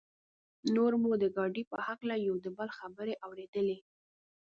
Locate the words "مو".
1.01-1.11